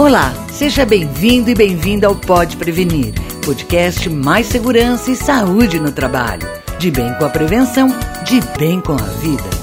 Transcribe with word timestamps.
Olá, 0.00 0.32
seja 0.50 0.86
bem-vindo 0.86 1.50
e 1.50 1.54
bem-vinda 1.54 2.06
ao 2.06 2.16
Pode 2.16 2.56
Prevenir, 2.56 3.12
podcast 3.44 4.08
mais 4.08 4.46
segurança 4.46 5.10
e 5.10 5.14
saúde 5.14 5.78
no 5.78 5.92
trabalho. 5.92 6.48
De 6.78 6.90
bem 6.90 7.12
com 7.18 7.26
a 7.26 7.28
prevenção, 7.28 7.88
de 8.24 8.40
bem 8.58 8.80
com 8.80 8.94
a 8.94 8.96
vida. 8.96 9.59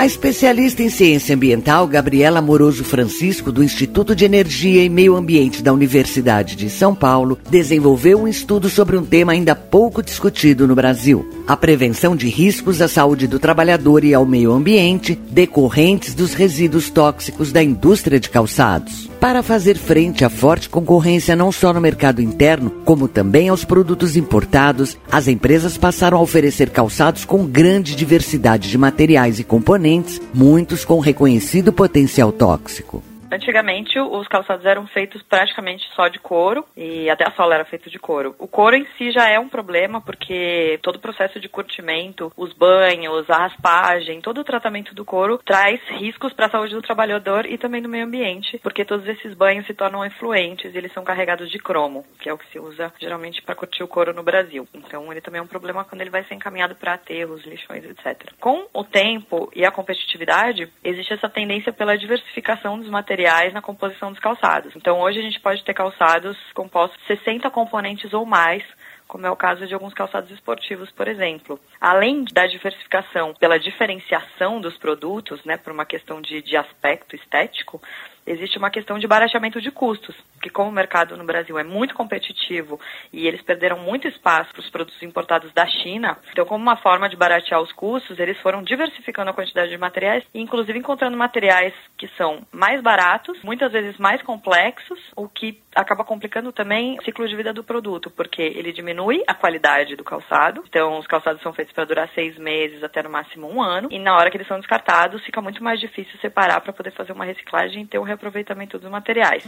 A 0.00 0.06
especialista 0.06 0.82
em 0.82 0.88
ciência 0.88 1.36
ambiental, 1.36 1.86
Gabriela 1.86 2.40
Moroso 2.40 2.82
Francisco, 2.84 3.52
do 3.52 3.62
Instituto 3.62 4.16
de 4.16 4.24
Energia 4.24 4.82
e 4.82 4.88
Meio 4.88 5.14
Ambiente 5.14 5.62
da 5.62 5.74
Universidade 5.74 6.56
de 6.56 6.70
São 6.70 6.94
Paulo, 6.94 7.38
desenvolveu 7.50 8.22
um 8.22 8.26
estudo 8.26 8.70
sobre 8.70 8.96
um 8.96 9.04
tema 9.04 9.32
ainda 9.32 9.54
pouco 9.54 10.02
discutido 10.02 10.66
no 10.66 10.74
Brasil: 10.74 11.28
a 11.46 11.54
prevenção 11.54 12.16
de 12.16 12.30
riscos 12.30 12.80
à 12.80 12.88
saúde 12.88 13.26
do 13.26 13.38
trabalhador 13.38 14.02
e 14.02 14.14
ao 14.14 14.24
meio 14.24 14.52
ambiente 14.52 15.20
decorrentes 15.30 16.14
dos 16.14 16.32
resíduos 16.32 16.88
tóxicos 16.88 17.52
da 17.52 17.62
indústria 17.62 18.18
de 18.18 18.30
calçados. 18.30 19.09
Para 19.20 19.42
fazer 19.42 19.76
frente 19.76 20.24
à 20.24 20.30
forte 20.30 20.66
concorrência 20.70 21.36
não 21.36 21.52
só 21.52 21.74
no 21.74 21.80
mercado 21.80 22.22
interno, 22.22 22.70
como 22.86 23.06
também 23.06 23.50
aos 23.50 23.66
produtos 23.66 24.16
importados, 24.16 24.96
as 25.12 25.28
empresas 25.28 25.76
passaram 25.76 26.16
a 26.16 26.22
oferecer 26.22 26.70
calçados 26.70 27.26
com 27.26 27.44
grande 27.44 27.94
diversidade 27.94 28.70
de 28.70 28.78
materiais 28.78 29.38
e 29.38 29.44
componentes, 29.44 30.18
muitos 30.32 30.86
com 30.86 30.98
reconhecido 31.00 31.70
potencial 31.70 32.32
tóxico. 32.32 33.09
Antigamente, 33.30 33.98
os 34.00 34.26
calçados 34.26 34.66
eram 34.66 34.88
feitos 34.88 35.22
praticamente 35.22 35.88
só 35.94 36.08
de 36.08 36.18
couro 36.18 36.64
e 36.76 37.08
até 37.08 37.28
a 37.28 37.32
sola 37.32 37.54
era 37.54 37.64
feita 37.64 37.88
de 37.88 37.98
couro. 37.98 38.34
O 38.38 38.48
couro 38.48 38.74
em 38.74 38.84
si 38.98 39.12
já 39.12 39.28
é 39.28 39.38
um 39.38 39.48
problema 39.48 40.00
porque 40.00 40.80
todo 40.82 40.96
o 40.96 41.00
processo 41.00 41.38
de 41.38 41.48
curtimento, 41.48 42.32
os 42.36 42.52
banhos, 42.52 43.30
a 43.30 43.38
raspagem, 43.38 44.20
todo 44.20 44.40
o 44.40 44.44
tratamento 44.44 44.94
do 44.96 45.04
couro 45.04 45.38
traz 45.44 45.80
riscos 45.90 46.32
para 46.32 46.46
a 46.46 46.50
saúde 46.50 46.74
do 46.74 46.82
trabalhador 46.82 47.46
e 47.46 47.56
também 47.56 47.80
do 47.80 47.88
meio 47.88 48.04
ambiente, 48.04 48.58
porque 48.58 48.84
todos 48.84 49.06
esses 49.06 49.32
banhos 49.34 49.64
se 49.64 49.74
tornam 49.74 50.04
efluentes 50.04 50.74
e 50.74 50.78
eles 50.78 50.92
são 50.92 51.04
carregados 51.04 51.50
de 51.50 51.58
cromo, 51.58 52.04
que 52.18 52.28
é 52.28 52.32
o 52.32 52.38
que 52.38 52.50
se 52.50 52.58
usa 52.58 52.92
geralmente 52.98 53.42
para 53.42 53.54
curtir 53.54 53.84
o 53.84 53.88
couro 53.88 54.12
no 54.12 54.24
Brasil. 54.24 54.66
Então, 54.74 55.10
ele 55.12 55.20
também 55.20 55.38
é 55.38 55.42
um 55.42 55.46
problema 55.46 55.84
quando 55.84 56.00
ele 56.00 56.10
vai 56.10 56.24
ser 56.24 56.34
encaminhado 56.34 56.74
para 56.74 56.94
aterros, 56.94 57.44
lixões, 57.44 57.84
etc. 57.84 58.32
Com 58.40 58.66
o 58.74 58.82
tempo 58.82 59.48
e 59.54 59.64
a 59.64 59.70
competitividade, 59.70 60.68
existe 60.82 61.12
essa 61.12 61.28
tendência 61.28 61.72
pela 61.72 61.96
diversificação 61.96 62.78
dos 62.78 62.90
materiais 62.90 63.19
materiais 63.20 63.52
na 63.52 63.60
composição 63.60 64.10
dos 64.10 64.20
calçados. 64.20 64.74
Então 64.74 65.00
hoje 65.00 65.18
a 65.18 65.22
gente 65.22 65.40
pode 65.40 65.62
ter 65.62 65.74
calçados 65.74 66.36
compostos 66.54 66.98
de 67.00 67.06
60 67.18 67.50
componentes 67.50 68.12
ou 68.14 68.24
mais 68.24 68.64
como 69.06 69.26
é 69.26 69.30
o 69.30 69.34
caso 69.34 69.66
de 69.66 69.74
alguns 69.74 69.92
calçados 69.92 70.30
esportivos, 70.30 70.88
por 70.92 71.08
exemplo. 71.08 71.58
Além 71.80 72.24
da 72.32 72.46
diversificação 72.46 73.34
pela 73.34 73.58
diferenciação 73.58 74.60
dos 74.60 74.78
produtos, 74.78 75.44
né, 75.44 75.56
por 75.56 75.72
uma 75.72 75.84
questão 75.84 76.20
de, 76.20 76.40
de 76.40 76.56
aspecto 76.56 77.16
estético, 77.16 77.82
existe 78.30 78.58
uma 78.58 78.70
questão 78.70 78.98
de 78.98 79.06
barateamento 79.06 79.60
de 79.60 79.70
custos, 79.70 80.14
que 80.42 80.50
como 80.50 80.70
o 80.70 80.72
mercado 80.72 81.16
no 81.16 81.24
Brasil 81.24 81.58
é 81.58 81.64
muito 81.64 81.94
competitivo 81.94 82.80
e 83.12 83.26
eles 83.26 83.42
perderam 83.42 83.78
muito 83.78 84.06
espaço 84.08 84.52
para 84.52 84.60
os 84.60 84.70
produtos 84.70 85.02
importados 85.02 85.52
da 85.52 85.66
China, 85.66 86.18
então 86.30 86.46
como 86.46 86.62
uma 86.62 86.76
forma 86.76 87.08
de 87.08 87.16
baratear 87.16 87.60
os 87.60 87.72
custos, 87.72 88.18
eles 88.18 88.38
foram 88.40 88.62
diversificando 88.62 89.30
a 89.30 89.34
quantidade 89.34 89.70
de 89.70 89.78
materiais 89.78 90.24
e 90.32 90.40
inclusive 90.40 90.78
encontrando 90.78 91.16
materiais 91.16 91.74
que 91.96 92.08
são 92.16 92.46
mais 92.52 92.80
baratos, 92.80 93.42
muitas 93.42 93.72
vezes 93.72 93.96
mais 93.98 94.22
complexos, 94.22 94.98
o 95.16 95.28
que 95.28 95.60
acaba 95.74 96.04
complicando 96.04 96.52
também 96.52 96.98
o 96.98 97.02
ciclo 97.02 97.28
de 97.28 97.36
vida 97.36 97.52
do 97.52 97.64
produto, 97.64 98.10
porque 98.10 98.42
ele 98.42 98.72
diminui 98.72 99.22
a 99.26 99.34
qualidade 99.34 99.96
do 99.96 100.04
calçado, 100.04 100.64
então 100.68 100.98
os 100.98 101.06
calçados 101.06 101.42
são 101.42 101.52
feitos 101.52 101.74
para 101.74 101.84
durar 101.84 102.08
seis 102.14 102.36
meses 102.38 102.82
até 102.82 103.02
no 103.02 103.10
máximo 103.10 103.48
um 103.48 103.62
ano, 103.62 103.88
e 103.90 103.98
na 103.98 104.16
hora 104.16 104.30
que 104.30 104.36
eles 104.36 104.48
são 104.48 104.58
descartados 104.58 105.24
fica 105.24 105.40
muito 105.40 105.62
mais 105.62 105.80
difícil 105.80 106.18
separar 106.20 106.60
para 106.60 106.72
poder 106.72 106.92
fazer 106.92 107.12
uma 107.12 107.24
reciclagem 107.24 107.82
e 107.82 107.86
ter 107.86 107.98
um 107.98 108.04
reaproveitamento 108.20 108.78
dos 108.78 108.90
materiais. 108.90 109.44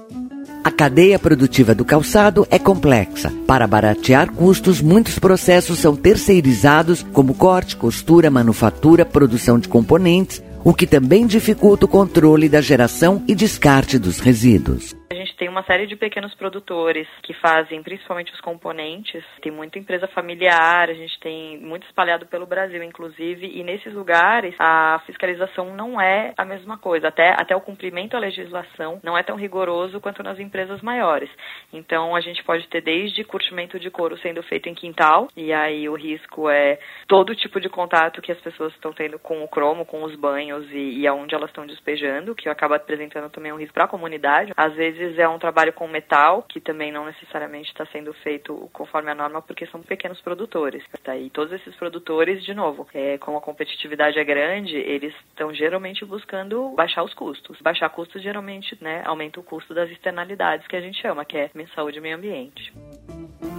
A 0.64 0.70
cadeia 0.70 1.18
produtiva 1.18 1.74
do 1.74 1.84
calçado 1.84 2.46
é 2.50 2.58
complexa. 2.58 3.30
Para 3.46 3.66
baratear 3.66 4.32
custos, 4.32 4.80
muitos 4.80 5.18
processos 5.18 5.78
são 5.78 5.94
terceirizados, 5.94 7.02
como 7.12 7.34
corte, 7.34 7.76
costura, 7.76 8.30
manufatura, 8.30 9.04
produção 9.04 9.58
de 9.58 9.68
componentes, 9.68 10.42
o 10.64 10.72
que 10.72 10.86
também 10.86 11.26
dificulta 11.26 11.84
o 11.84 11.88
controle 11.88 12.48
da 12.48 12.60
geração 12.60 13.22
e 13.28 13.34
descarte 13.34 13.98
dos 13.98 14.18
resíduos 14.18 14.94
tem 15.42 15.48
uma 15.48 15.64
série 15.64 15.88
de 15.88 15.96
pequenos 15.96 16.32
produtores 16.36 17.08
que 17.20 17.34
fazem 17.34 17.82
principalmente 17.82 18.32
os 18.32 18.40
componentes. 18.40 19.24
Tem 19.40 19.50
muita 19.50 19.76
empresa 19.76 20.06
familiar, 20.06 20.88
a 20.88 20.94
gente 20.94 21.18
tem 21.18 21.58
muito 21.58 21.84
espalhado 21.84 22.26
pelo 22.26 22.46
Brasil, 22.46 22.80
inclusive, 22.80 23.50
e 23.52 23.64
nesses 23.64 23.92
lugares 23.92 24.54
a 24.56 25.02
fiscalização 25.04 25.74
não 25.74 26.00
é 26.00 26.32
a 26.38 26.44
mesma 26.44 26.78
coisa. 26.78 27.08
Até, 27.08 27.30
até 27.30 27.56
o 27.56 27.60
cumprimento 27.60 28.12
da 28.12 28.20
legislação 28.20 29.00
não 29.02 29.18
é 29.18 29.24
tão 29.24 29.34
rigoroso 29.34 30.00
quanto 30.00 30.22
nas 30.22 30.38
empresas 30.38 30.80
maiores. 30.80 31.28
Então 31.72 32.14
a 32.14 32.20
gente 32.20 32.44
pode 32.44 32.68
ter 32.68 32.80
desde 32.80 33.24
curtimento 33.24 33.80
de 33.80 33.90
couro 33.90 34.16
sendo 34.18 34.44
feito 34.44 34.68
em 34.68 34.74
quintal, 34.76 35.26
e 35.36 35.52
aí 35.52 35.88
o 35.88 35.96
risco 35.96 36.48
é 36.48 36.78
todo 37.08 37.34
tipo 37.34 37.60
de 37.60 37.68
contato 37.68 38.22
que 38.22 38.30
as 38.30 38.40
pessoas 38.40 38.72
estão 38.74 38.92
tendo 38.92 39.18
com 39.18 39.42
o 39.42 39.48
cromo, 39.48 39.84
com 39.84 40.04
os 40.04 40.14
banhos 40.14 40.70
e, 40.70 41.00
e 41.00 41.06
aonde 41.08 41.34
elas 41.34 41.50
estão 41.50 41.66
despejando, 41.66 42.32
que 42.32 42.48
acaba 42.48 42.76
apresentando 42.76 43.28
também 43.28 43.52
um 43.52 43.58
risco 43.58 43.74
para 43.74 43.86
a 43.86 43.88
comunidade. 43.88 44.52
Às 44.56 44.74
vezes 44.74 45.18
é 45.18 45.31
um 45.32 45.38
trabalho 45.38 45.72
com 45.72 45.88
metal, 45.88 46.44
que 46.48 46.60
também 46.60 46.92
não 46.92 47.06
necessariamente 47.06 47.70
está 47.70 47.86
sendo 47.86 48.12
feito 48.14 48.68
conforme 48.72 49.10
a 49.10 49.14
norma, 49.14 49.42
porque 49.42 49.66
são 49.66 49.80
pequenos 49.80 50.20
produtores. 50.20 50.82
Tá? 51.02 51.16
E 51.16 51.30
todos 51.30 51.52
esses 51.52 51.74
produtores, 51.76 52.44
de 52.44 52.54
novo, 52.54 52.86
é, 52.94 53.18
como 53.18 53.38
a 53.38 53.40
competitividade 53.40 54.18
é 54.18 54.24
grande, 54.24 54.76
eles 54.76 55.14
estão 55.30 55.52
geralmente 55.54 56.04
buscando 56.04 56.70
baixar 56.76 57.02
os 57.02 57.14
custos. 57.14 57.58
Baixar 57.60 57.90
custos 57.90 58.22
geralmente 58.22 58.76
né, 58.80 59.02
aumenta 59.04 59.40
o 59.40 59.42
custo 59.42 59.74
das 59.74 59.90
externalidades 59.90 60.66
que 60.66 60.76
a 60.76 60.80
gente 60.80 61.00
chama, 61.00 61.24
que 61.24 61.36
é 61.36 61.50
saúde 61.74 61.98
e 61.98 62.00
meio 62.00 62.16
ambiente. 62.16 62.72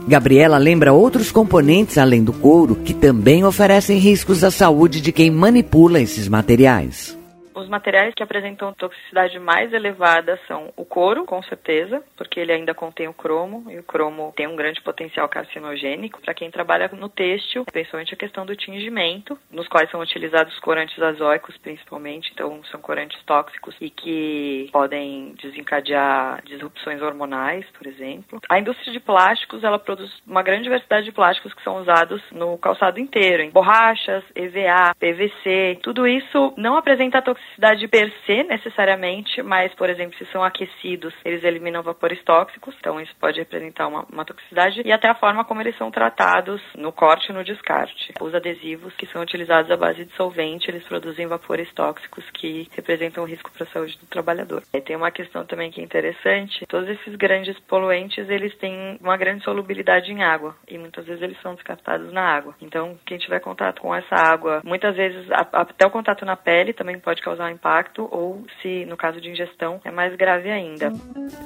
Gabriela 0.07 0.57
lembra 0.57 0.91
outros 0.91 1.31
componentes 1.31 1.97
além 1.97 2.23
do 2.23 2.34
couro 2.34 2.75
que 2.75 2.94
também 2.94 3.44
oferecem 3.45 3.97
riscos 3.97 4.44
à 4.44 4.51
saúde 4.51 5.00
de 5.00 5.11
quem 5.11 5.31
manipula 5.31 6.00
esses 6.00 6.28
materiais. 6.28 7.22
Os 7.56 7.69
materiais 7.69 8.14
que 8.16 8.24
apresentam 8.24 8.74
toxicidade 8.74 9.40
mais 9.40 9.72
elevada 9.72 10.40
são 10.47 10.74
o 10.75 10.84
couro, 10.84 11.25
com 11.25 11.41
certeza, 11.44 12.03
porque 12.18 12.40
ele 12.40 12.52
ainda 12.52 12.74
contém 12.74 13.08
o 13.08 13.14
cromo, 13.14 13.69
e 13.69 13.78
o 13.78 13.84
cromo 13.84 14.34
tem 14.36 14.47
um 14.47 14.56
grande 14.56 14.81
potencial 14.81 15.30
carcinogênico. 15.30 16.22
Para 16.22 16.34
quem 16.34 16.50
trabalha 16.50 16.90
no 16.94 17.09
têxtil, 17.09 17.66
principalmente 17.66 18.14
a 18.14 18.18
questão 18.18 18.46
do 18.46 18.56
tingimento, 18.56 19.38
nos 19.52 19.68
quais 19.68 19.90
são 19.91 20.02
utilizados 20.02 20.58
corantes 20.59 21.00
azóicos, 21.02 21.58
principalmente, 21.58 22.31
então 22.34 22.64
são 22.66 22.81
corantes 22.81 23.22
tóxicos 23.24 23.75
e 23.80 23.90
que 23.90 24.70
podem 24.72 25.35
desencadear 25.41 26.41
disrupções 26.44 27.02
hormonais, 27.02 27.66
por 27.78 27.85
exemplo. 27.85 28.40
A 28.50 28.59
indústria 28.59 28.91
de 28.91 29.00
plásticos, 29.00 29.64
ela 29.64 29.78
produz 29.78 30.12
uma 30.25 30.41
grande 30.41 30.64
diversidade 30.64 31.06
de 31.06 31.12
plásticos 31.12 31.53
que 31.53 31.64
são 31.64 31.81
usados 31.81 32.22
no 32.31 32.58
calçado 32.58 33.00
inteiro, 33.00 33.44
em 33.44 33.52
borrachas, 33.52 34.24
EVA, 34.35 34.96
PVC, 35.00 35.80
tudo 35.84 36.08
isso 36.08 36.53
não 36.58 36.78
apresenta 36.78 37.22
toxicidade 37.22 37.42
toxicidade 37.53 37.87
per 37.87 38.11
se, 38.25 38.43
necessariamente, 38.43 39.41
mas, 39.41 39.73
por 39.75 39.89
exemplo, 39.89 40.17
se 40.17 40.25
são 40.31 40.43
aquecidos, 40.43 41.13
eles 41.23 41.43
eliminam 41.43 41.83
vapores 41.83 42.21
tóxicos, 42.23 42.75
então 42.79 42.99
isso 42.99 43.13
pode 43.19 43.39
representar 43.39 43.87
uma, 43.87 44.05
uma 44.11 44.25
toxicidade, 44.25 44.81
e 44.83 44.91
até 44.91 45.07
a 45.07 45.15
forma 45.15 45.45
como 45.45 45.61
eles 45.61 45.77
são 45.77 45.91
tratados 45.91 46.61
no 46.75 46.91
corte 46.91 47.29
e 47.29 47.33
no 47.33 47.43
descarte. 47.43 48.13
Os 48.19 48.33
adesivos 48.33 48.93
que 48.95 49.05
são 49.07 49.21
utilizados 49.21 49.69
à 49.71 49.77
base 49.77 50.05
de 50.05 50.13
solvente, 50.13 50.69
eles 50.69 50.83
produzem 50.83 51.27
vapores 51.27 51.71
tóxicos 51.73 52.23
que 52.31 52.67
representam 52.75 53.25
risco 53.25 53.51
para 53.51 53.63
a 53.63 53.71
saúde 53.71 53.97
do 53.99 54.07
trabalhador. 54.07 54.63
E 54.73 54.81
tem 54.81 54.95
uma 54.95 55.11
questão 55.11 55.45
também 55.45 55.71
que 55.71 55.81
é 55.81 55.83
interessante, 55.83 56.65
todos 56.67 56.89
esses 56.89 57.15
grandes 57.15 57.57
poluentes, 57.61 58.29
eles 58.29 58.55
têm 58.57 58.97
uma 59.01 59.17
grande 59.17 59.43
solubilidade 59.43 60.11
em 60.11 60.23
água, 60.23 60.55
e 60.67 60.77
muitas 60.77 61.05
vezes 61.05 61.21
eles 61.21 61.39
são 61.41 61.53
descartados 61.53 62.11
na 62.11 62.21
água. 62.21 62.55
Então, 62.61 62.97
quem 63.05 63.17
tiver 63.17 63.39
contato 63.39 63.81
com 63.81 63.93
essa 63.93 64.15
água, 64.15 64.61
muitas 64.63 64.95
vezes 64.95 65.27
até 65.31 65.85
o 65.85 65.91
contato 65.91 66.25
na 66.25 66.35
pele 66.35 66.73
também 66.73 66.99
pode 66.99 67.21
causar 67.21 67.32
causar 67.33 67.51
impacto 67.51 68.07
ou, 68.11 68.44
se 68.61 68.85
no 68.85 68.95
caso 68.95 69.19
de 69.19 69.29
ingestão, 69.29 69.81
é 69.84 69.91
mais 69.91 70.16
grave 70.16 70.49
ainda. 70.49 70.93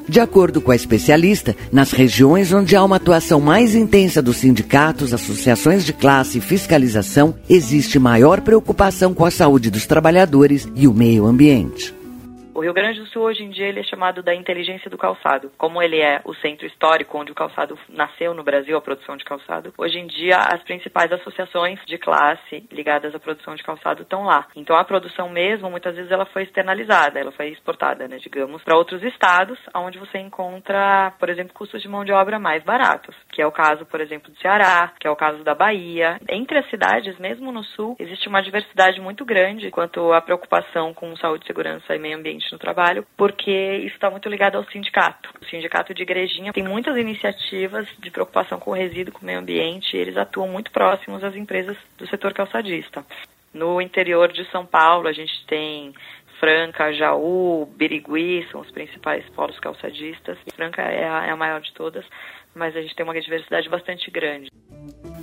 De 0.07 0.19
acordo 0.19 0.61
com 0.61 0.71
a 0.71 0.75
especialista, 0.75 1.55
nas 1.71 1.91
regiões 1.91 2.51
onde 2.53 2.75
há 2.75 2.83
uma 2.83 2.97
atuação 2.97 3.39
mais 3.39 3.73
intensa 3.73 4.21
dos 4.21 4.37
sindicatos, 4.37 5.13
associações 5.13 5.85
de 5.85 5.93
classe 5.93 6.37
e 6.37 6.41
fiscalização, 6.41 7.35
existe 7.49 7.97
maior 7.97 8.41
preocupação 8.41 9.13
com 9.13 9.25
a 9.25 9.31
saúde 9.31 9.71
dos 9.71 9.85
trabalhadores 9.85 10.67
e 10.75 10.87
o 10.87 10.93
meio 10.93 11.25
ambiente. 11.25 11.96
O 12.57 12.61
Rio 12.61 12.73
Grande 12.73 12.99
do 12.99 13.05
Sul 13.05 13.21
hoje 13.21 13.43
em 13.43 13.51
dia 13.51 13.67
ele 13.67 13.81
é 13.81 13.83
chamado 13.83 14.23
da 14.23 14.33
inteligência 14.33 14.89
do 14.89 14.97
calçado. 14.97 15.51
Como 15.59 15.79
ele 15.79 16.01
é 16.01 16.21
o 16.25 16.33
centro 16.33 16.65
histórico 16.65 17.15
onde 17.15 17.31
o 17.31 17.35
calçado 17.35 17.77
nasceu 17.87 18.33
no 18.33 18.43
Brasil, 18.43 18.75
a 18.75 18.81
produção 18.81 19.15
de 19.15 19.23
calçado, 19.23 19.71
hoje 19.77 19.99
em 19.99 20.07
dia 20.07 20.37
as 20.39 20.63
principais 20.63 21.11
associações 21.11 21.79
de 21.85 21.99
classe 21.99 22.67
ligadas 22.71 23.13
à 23.13 23.19
produção 23.19 23.53
de 23.53 23.61
calçado 23.61 24.01
estão 24.01 24.23
lá. 24.23 24.47
Então 24.55 24.75
a 24.75 24.83
produção 24.83 25.29
mesmo, 25.29 25.69
muitas 25.69 25.95
vezes 25.95 26.09
ela 26.09 26.25
foi 26.25 26.41
externalizada, 26.41 27.19
ela 27.19 27.31
foi 27.31 27.49
exportada, 27.49 28.07
né, 28.07 28.17
digamos, 28.17 28.63
para 28.63 28.75
outros 28.75 29.03
estados, 29.03 29.59
onde 29.75 29.99
você 29.99 30.17
encontra, 30.17 31.13
por 31.19 31.29
exemplo, 31.29 31.53
custos 31.53 31.79
de 31.79 31.87
mão 31.87 32.03
de 32.03 32.11
obra 32.11 32.39
mais 32.39 32.63
baratos, 32.63 33.15
que 33.33 33.39
é 33.39 33.45
o 33.45 33.51
caso, 33.51 33.85
por 33.85 34.01
exemplo, 34.01 34.31
do 34.31 34.39
Ceará, 34.39 34.93
que 34.99 35.05
é 35.05 35.11
o 35.11 35.15
caso 35.15 35.43
da 35.43 35.53
Bahia. 35.53 36.19
Entre 36.27 36.57
as 36.57 36.67
cidades, 36.71 37.19
mesmo 37.19 37.51
no 37.51 37.63
sul, 37.63 37.95
existe 37.99 38.27
uma 38.27 38.41
diversidade 38.41 38.99
muito 38.99 39.23
grande 39.23 39.69
quanto 39.69 40.11
à 40.11 40.19
preocupação 40.21 40.91
com 40.91 41.15
saúde, 41.17 41.45
segurança 41.45 41.95
e 41.95 41.99
meio 41.99 42.17
ambiente 42.17 42.46
no 42.51 42.59
trabalho, 42.59 43.05
porque 43.15 43.51
isso 43.77 43.95
está 43.95 44.09
muito 44.09 44.29
ligado 44.29 44.57
ao 44.57 44.65
sindicato. 44.65 45.29
O 45.41 45.45
sindicato 45.45 45.93
de 45.93 46.03
igrejinha 46.03 46.53
tem 46.53 46.63
muitas 46.63 46.97
iniciativas 46.97 47.87
de 47.99 48.11
preocupação 48.11 48.59
com 48.59 48.71
o 48.71 48.73
resíduo, 48.73 49.13
com 49.13 49.21
o 49.21 49.25
meio 49.25 49.39
ambiente, 49.39 49.95
e 49.95 49.99
eles 49.99 50.17
atuam 50.17 50.47
muito 50.47 50.71
próximos 50.71 51.23
às 51.23 51.35
empresas 51.35 51.77
do 51.97 52.07
setor 52.07 52.33
calçadista. 52.33 53.05
No 53.53 53.81
interior 53.81 54.31
de 54.31 54.45
São 54.51 54.65
Paulo, 54.65 55.07
a 55.07 55.13
gente 55.13 55.45
tem 55.47 55.93
Franca, 56.39 56.93
Jaú, 56.93 57.67
Birigui 57.75 58.45
são 58.51 58.61
os 58.61 58.69
principais 58.71 59.27
polos 59.29 59.59
calçadistas. 59.59 60.37
Franca 60.55 60.81
é 60.81 61.09
a, 61.09 61.25
é 61.27 61.31
a 61.31 61.35
maior 61.35 61.61
de 61.61 61.73
todas, 61.73 62.05
mas 62.53 62.75
a 62.75 62.81
gente 62.81 62.95
tem 62.95 63.03
uma 63.03 63.19
diversidade 63.19 63.67
bastante 63.69 64.11
grande. 64.11 64.49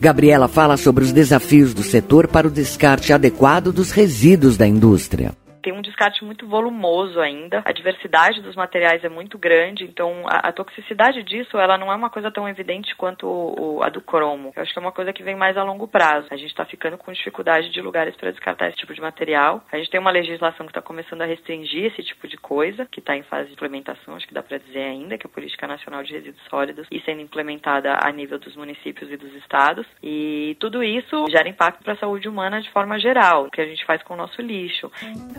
Gabriela 0.00 0.48
fala 0.48 0.76
sobre 0.76 1.04
os 1.04 1.12
desafios 1.12 1.72
do 1.72 1.82
setor 1.82 2.28
para 2.28 2.46
o 2.46 2.50
descarte 2.50 3.12
adequado 3.12 3.72
dos 3.72 3.92
resíduos 3.92 4.56
da 4.56 4.66
indústria 4.66 5.32
tem 5.64 5.72
um 5.72 5.80
descarte 5.80 6.22
muito 6.22 6.46
volumoso 6.46 7.18
ainda. 7.18 7.62
A 7.64 7.72
diversidade 7.72 8.42
dos 8.42 8.54
materiais 8.54 9.02
é 9.02 9.08
muito 9.08 9.38
grande, 9.38 9.84
então 9.84 10.24
a, 10.26 10.48
a 10.48 10.52
toxicidade 10.52 11.22
disso 11.22 11.56
ela 11.56 11.78
não 11.78 11.90
é 11.90 11.96
uma 11.96 12.10
coisa 12.10 12.30
tão 12.30 12.46
evidente 12.46 12.94
quanto 12.94 13.26
o, 13.26 13.78
o, 13.78 13.82
a 13.82 13.88
do 13.88 14.02
cromo. 14.02 14.52
Eu 14.54 14.62
acho 14.62 14.72
que 14.74 14.78
é 14.78 14.82
uma 14.82 14.92
coisa 14.92 15.12
que 15.12 15.22
vem 15.22 15.34
mais 15.34 15.56
a 15.56 15.64
longo 15.64 15.88
prazo. 15.88 16.28
A 16.30 16.36
gente 16.36 16.50
está 16.50 16.66
ficando 16.66 16.98
com 16.98 17.10
dificuldade 17.10 17.70
de 17.70 17.80
lugares 17.80 18.14
para 18.14 18.30
descartar 18.30 18.68
esse 18.68 18.76
tipo 18.76 18.92
de 18.92 19.00
material. 19.00 19.64
A 19.72 19.78
gente 19.78 19.90
tem 19.90 19.98
uma 19.98 20.10
legislação 20.10 20.66
que 20.66 20.70
está 20.70 20.82
começando 20.82 21.22
a 21.22 21.26
restringir 21.26 21.86
esse 21.86 22.02
tipo 22.02 22.28
de 22.28 22.36
coisa, 22.36 22.84
que 22.84 23.00
está 23.00 23.16
em 23.16 23.22
fase 23.22 23.46
de 23.46 23.54
implementação, 23.54 24.16
acho 24.16 24.28
que 24.28 24.34
dá 24.34 24.42
para 24.42 24.58
dizer 24.58 24.84
ainda, 24.84 25.16
que 25.16 25.26
é 25.26 25.30
a 25.30 25.32
Política 25.32 25.66
Nacional 25.66 26.02
de 26.02 26.12
Resíduos 26.12 26.44
Sólidos, 26.50 26.86
e 26.90 27.00
sendo 27.00 27.22
implementada 27.22 27.96
a 28.02 28.12
nível 28.12 28.38
dos 28.38 28.54
municípios 28.54 29.10
e 29.10 29.16
dos 29.16 29.32
estados. 29.36 29.86
E 30.02 30.56
tudo 30.60 30.84
isso 30.84 31.24
gera 31.30 31.48
impacto 31.48 31.82
para 31.82 31.94
a 31.94 31.96
saúde 31.96 32.28
humana 32.28 32.60
de 32.60 32.70
forma 32.70 32.98
geral, 32.98 33.46
o 33.46 33.50
que 33.50 33.62
a 33.62 33.66
gente 33.66 33.84
faz 33.86 34.02
com 34.02 34.12
o 34.12 34.16
nosso 34.16 34.42
lixo. 34.42 34.90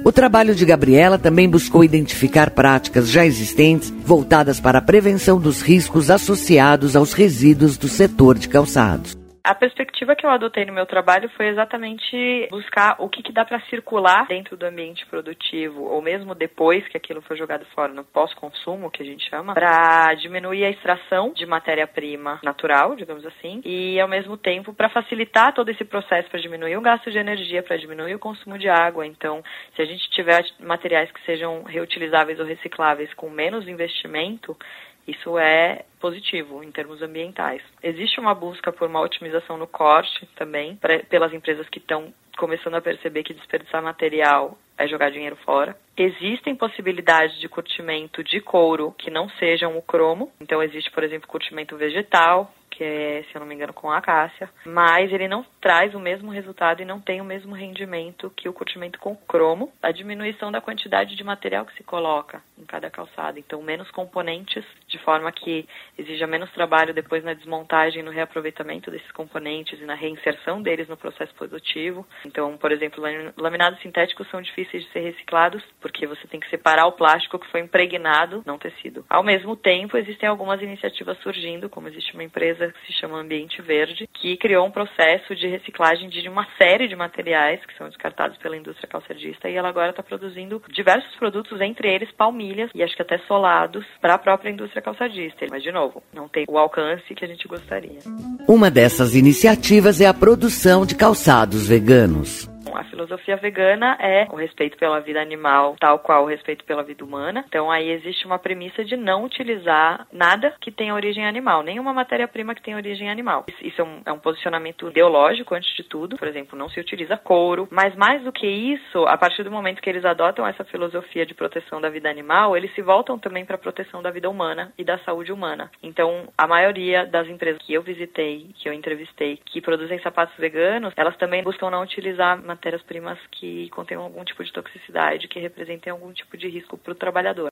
O 0.04 0.12
trabalho 0.16 0.56
de 0.56 0.66
Gabriela 0.66 1.20
também 1.20 1.48
buscou 1.48 1.84
identificar 1.84 2.50
práticas 2.50 3.10
já 3.10 3.26
existentes 3.26 3.94
voltadas 4.06 4.62
para 4.62 4.80
a 4.80 4.82
prevenção 4.82 5.38
dos 5.38 5.62
riscos 5.62 6.10
associados 6.10 6.96
aos 6.96 7.12
resíduos 7.12 7.78
do 7.78 7.90
setor 7.90 8.38
de 8.40 8.48
calçados. 8.48 9.25
A 9.46 9.54
perspectiva 9.54 10.16
que 10.16 10.26
eu 10.26 10.30
adotei 10.32 10.66
no 10.66 10.74
meu 10.74 10.88
trabalho 10.88 11.30
foi 11.38 11.46
exatamente 11.50 12.48
buscar 12.50 12.96
o 12.98 13.08
que, 13.08 13.22
que 13.22 13.32
dá 13.32 13.46
para 13.46 13.60
circular 13.70 14.26
dentro 14.26 14.58
do 14.58 14.66
ambiente 14.66 15.06
produtivo, 15.06 15.84
ou 15.84 16.02
mesmo 16.02 16.34
depois 16.34 16.88
que 16.88 16.98
aquilo 16.98 17.22
foi 17.22 17.38
jogado 17.38 17.64
fora, 17.68 17.94
no 17.94 18.04
pós-consumo, 18.04 18.90
que 18.90 19.04
a 19.04 19.06
gente 19.06 19.30
chama, 19.30 19.54
para 19.54 20.16
diminuir 20.16 20.66
a 20.66 20.72
extração 20.72 21.32
de 21.32 21.46
matéria-prima 21.46 22.40
natural, 22.42 22.96
digamos 22.96 23.24
assim, 23.24 23.62
e 23.64 24.00
ao 24.00 24.08
mesmo 24.08 24.36
tempo 24.36 24.74
para 24.74 24.90
facilitar 24.90 25.54
todo 25.54 25.70
esse 25.70 25.86
processo, 25.86 26.28
para 26.28 26.42
diminuir 26.42 26.76
o 26.76 26.82
gasto 26.82 27.12
de 27.12 27.20
energia, 27.20 27.62
para 27.62 27.78
diminuir 27.78 28.16
o 28.16 28.20
consumo 28.20 28.58
de 28.58 28.68
água. 28.68 29.06
Então, 29.06 29.44
se 29.76 29.82
a 29.84 29.86
gente 29.86 30.10
tiver 30.10 30.44
materiais 30.60 31.12
que 31.12 31.24
sejam 31.24 31.62
reutilizáveis 31.62 32.40
ou 32.40 32.48
recicláveis 32.48 33.14
com 33.14 33.30
menos 33.30 33.68
investimento, 33.68 34.58
isso 35.08 35.38
é 35.38 35.86
positivo 36.00 36.64
em 36.64 36.72
termos 36.72 37.02
ambientais. 37.02 37.62
Existe 37.82 38.20
uma 38.20 38.34
busca 38.34 38.72
por 38.72 38.90
uma 38.90 39.02
otimização 39.02 39.58
no 39.58 39.68
corte 39.68 40.28
também, 40.36 40.76
pra, 40.78 41.00
pelas 41.00 41.34
empresas 41.34 41.68
que 41.70 41.80
estão 41.80 42.14
começando 42.38 42.76
a 42.76 42.82
perceber 42.82 43.24
que 43.24 43.34
desperdiçar 43.34 43.82
material 43.82 44.58
é 44.78 44.88
jogar 44.88 45.10
dinheiro 45.10 45.38
fora. 45.38 45.76
Existem 45.98 46.56
possibilidades 46.56 47.40
de 47.40 47.48
curtimento 47.48 48.24
de 48.24 48.42
couro 48.42 48.94
que 48.98 49.10
não 49.10 49.30
sejam 49.30 49.78
o 49.78 49.82
cromo. 49.82 50.32
Então 50.42 50.62
existe, 50.62 50.92
por 50.92 51.04
exemplo, 51.04 51.28
curtimento 51.28 51.78
vegetal, 51.78 52.54
que 52.76 52.84
é, 52.84 53.24
se 53.24 53.36
eu 53.36 53.40
não 53.40 53.48
me 53.48 53.56
engano, 53.56 53.74
com 53.74 53.90
a 53.90 53.98
acácia, 53.98 54.50
mas 54.66 55.12
ele 55.12 55.28
não 55.28 55.46
traz 55.62 55.96
o 55.96 56.00
mesmo 56.00 56.30
resultado 56.30 56.82
e 56.82 56.86
não 56.86 57.00
tem 57.00 57.22
o 57.22 57.26
mesmo 57.26 57.56
rendimento 57.56 58.32
que 58.36 58.50
o 58.50 58.54
curtimento 58.54 59.00
com 59.00 59.16
cromo, 59.16 59.72
a 59.82 59.92
diminuição 59.92 60.52
da 60.52 60.60
quantidade 60.60 61.16
de 61.16 61.24
material 61.24 61.66
que 61.66 61.76
se 61.76 61.84
coloca 61.84 62.42
em 62.58 62.66
cada 62.66 62.90
calçado, 62.90 63.40
então 63.40 63.62
menos 63.62 63.90
componentes, 63.92 64.64
de 64.88 65.00
forma 65.00 65.32
que 65.32 65.68
exija 65.98 66.28
menos 66.28 66.52
trabalho 66.52 66.94
depois 66.94 67.24
na 67.24 67.34
desmontagem, 67.34 68.04
no 68.04 68.12
reaproveitamento 68.12 68.92
desses 68.92 69.12
componentes 69.12 69.80
e 69.80 69.86
na 69.86 69.96
reinserção 69.96 70.62
deles 70.62 70.88
no 70.90 70.98
processo 70.98 71.34
produtivo. 71.36 72.06
Então, 72.26 72.58
por 72.58 72.72
exemplo, 72.72 73.04
laminados 73.38 73.82
sintéticos 73.82 74.30
são 74.30 74.42
difíceis 74.42 74.84
de 74.84 74.92
ser 74.92 75.00
reciclados 75.00 75.64
porque 75.80 76.06
você 76.06 76.28
tem 76.28 76.40
que 76.40 76.50
separar 76.50 76.88
o 76.88 76.92
plástico 76.94 77.40
que 77.40 77.50
foi 77.52 77.62
impregnado, 77.62 78.44
não 78.46 78.58
tecido. 78.58 79.06
Ao 79.10 79.24
mesmo 79.24 79.56
tempo, 79.56 79.98
existem 79.98 80.28
algumas 80.28 80.62
iniciativas 80.62 81.18
surgindo, 81.20 81.70
como 81.70 81.88
existe 81.88 82.14
uma 82.14 82.24
empresa 82.24 82.65
empresa 82.66 82.74
que 82.74 82.94
se 82.94 83.00
chama 83.00 83.20
Ambiente 83.20 83.62
Verde, 83.62 84.08
que 84.14 84.38
criou 84.38 84.66
um 84.66 84.72
processo 84.72 85.36
de 85.36 85.48
reciclagem 85.48 86.10
de 86.10 86.28
uma 86.28 86.48
série 86.58 86.88
de 86.88 86.96
materiais 86.96 87.64
que 87.66 87.78
são 87.78 87.88
descartados 87.88 88.38
pela 88.38 88.58
indústria 88.58 88.88
calçadista 88.88 89.50
e 89.50 89.56
ela 89.56 89.70
agora 89.70 89.92
está 89.92 90.04
produzindo 90.04 90.62
diversos 90.70 91.16
produtos, 91.16 91.62
entre 91.62 91.94
eles 91.94 92.12
palmilhas 92.12 92.70
e 92.74 92.84
acho 92.84 92.96
que 92.96 93.02
até 93.02 93.18
solados 93.20 93.86
para 94.02 94.16
a 94.16 94.20
própria 94.20 94.50
indústria 94.50 94.82
calçadista. 94.82 95.46
Mas, 95.50 95.64
de 95.64 95.72
novo, 95.72 96.02
não 96.14 96.28
tem 96.28 96.46
o 96.48 96.58
alcance 96.58 97.14
que 97.14 97.26
a 97.26 97.28
gente 97.28 97.48
gostaria. 97.48 98.00
Uma 98.48 98.72
dessas 98.72 99.16
iniciativas 99.16 100.02
é 100.02 100.08
a 100.08 100.14
produção 100.14 100.86
de 100.86 100.96
calçados 100.96 101.68
veganos. 101.68 102.55
Filosofia 102.96 103.36
vegana 103.36 103.98
é 104.00 104.26
o 104.32 104.38
respeito 104.38 104.78
pela 104.78 105.02
vida 105.02 105.22
animal, 105.22 105.76
tal 105.78 106.00
qual 106.00 106.24
o 106.24 106.28
respeito 106.28 106.64
pela 106.64 106.82
vida 106.82 107.04
humana. 107.04 107.44
Então 107.46 107.70
aí 107.70 107.90
existe 107.90 108.26
uma 108.26 108.40
premissa 108.40 108.86
de 108.86 108.96
não 108.96 109.26
utilizar 109.26 110.08
nada 110.14 110.56
que 110.62 110.72
tenha 110.72 110.94
origem 110.94 111.28
animal, 111.28 111.62
nenhuma 111.62 111.94
matéria-prima 111.94 112.56
que 112.56 112.62
tenha 112.62 112.78
origem 112.78 113.10
animal. 113.10 113.46
Isso 113.62 113.82
é 113.82 113.84
um, 113.84 114.02
é 114.06 114.12
um, 114.14 114.20
posicionamento 114.20 114.88
ideológico, 114.88 115.54
antes 115.54 115.76
de 115.76 115.84
tudo. 115.84 116.16
Por 116.16 116.26
exemplo, 116.26 116.58
não 116.58 116.70
se 116.70 116.80
utiliza 116.80 117.18
couro. 117.18 117.68
Mas 117.70 117.94
mais 117.96 118.24
do 118.24 118.32
que 118.32 118.48
isso, 118.48 119.04
a 119.08 119.18
partir 119.18 119.44
do 119.44 119.52
momento 119.52 119.82
que 119.82 119.90
eles 119.90 120.06
adotam 120.06 120.48
essa 120.48 120.64
filosofia 120.64 121.26
de 121.26 121.34
proteção 121.34 121.82
da 121.82 121.90
vida 121.90 122.10
animal, 122.10 122.56
eles 122.56 122.74
se 122.76 122.82
voltam 122.82 123.20
também 123.20 123.44
para 123.44 123.58
a 123.58 123.60
proteção 123.60 124.02
da 124.02 124.10
vida 124.10 124.30
humana 124.30 124.72
e 124.78 124.86
da 124.86 124.98
saúde 125.00 125.34
humana. 125.34 125.70
Então, 125.84 126.30
a 126.38 126.48
maioria 126.48 127.06
das 127.06 127.28
empresas 127.28 127.62
que 127.62 127.74
eu 127.74 127.82
visitei, 127.82 128.52
que 128.56 128.70
eu 128.70 128.74
entrevistei, 128.74 129.38
que 129.46 129.60
produzem 129.60 130.00
sapatos 130.00 130.38
veganos, 130.38 130.94
elas 130.96 131.18
também 131.18 131.44
buscam 131.44 131.70
não 131.70 131.84
utilizar 131.84 132.42
matérias-primas 132.86 133.18
que 133.32 133.70
contenham 133.70 134.04
algum 134.04 134.24
tipo 134.24 134.44
de 134.44 134.54
toxicidade, 134.54 135.28
que 135.28 135.40
representem 135.40 135.92
algum 135.92 136.12
tipo 136.14 136.38
de 136.38 136.48
risco 136.48 136.78
para 136.78 136.94
o 136.94 136.96
trabalhador. 136.96 137.50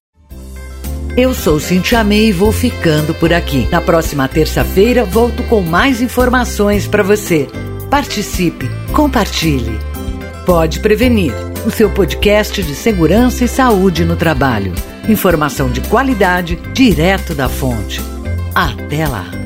Eu 1.18 1.34
sou 1.34 1.60
Cintia 1.60 2.04
May 2.04 2.30
e 2.30 2.32
vou 2.32 2.52
ficando 2.52 3.14
por 3.16 3.34
aqui. 3.34 3.68
Na 3.70 3.82
próxima 3.82 4.28
terça-feira 4.28 5.04
volto 5.04 5.44
com 5.48 5.62
mais 5.62 6.02
informações 6.02 6.88
para 6.88 7.04
você. 7.04 7.48
Participe, 7.90 8.66
compartilhe. 8.96 9.78
Pode 10.46 10.80
prevenir. 10.80 11.34
O 11.66 11.72
seu 11.72 11.94
podcast 11.94 12.62
de 12.62 12.76
segurança 12.76 13.46
e 13.46 13.48
saúde 13.48 14.04
no 14.04 14.18
trabalho. 14.18 14.74
Informação 15.08 15.72
de 15.72 15.82
qualidade 15.88 16.56
direto 16.74 17.36
da 17.36 17.48
fonte. 17.48 18.02
Até 18.56 19.08
lá. 19.08 19.43